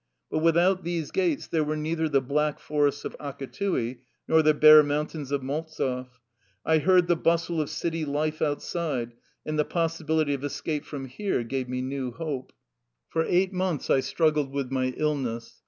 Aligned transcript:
But 0.31 0.39
without 0.39 0.83
these 0.83 1.11
gates 1.11 1.45
there 1.45 1.63
were 1.63 1.77
neither 1.77 2.09
the 2.09 2.21
black 2.21 2.57
forests 2.59 3.05
of 3.05 3.15
Akatui 3.19 3.99
nor 4.27 4.41
the 4.41 4.55
bare 4.55 4.81
mountains 4.81 5.31
of 5.31 5.43
Maltzev: 5.43 6.07
I 6.65 6.79
heard 6.79 7.05
the 7.05 7.15
bustle 7.15 7.61
of 7.61 7.69
city 7.69 8.03
life 8.03 8.41
outside, 8.41 9.13
and 9.45 9.59
the 9.59 9.63
possibility 9.65 10.33
of 10.33 10.43
escape 10.43 10.85
from 10.85 11.05
here 11.05 11.43
gave 11.43 11.69
me 11.69 11.83
new 11.83 12.13
hope. 12.13 12.51
For 13.09 13.25
eight 13.29 13.53
months 13.53 13.91
I 13.91 13.99
struggled 13.99 14.51
with 14.51 14.71
my 14.71 14.87
illness. 14.97 15.59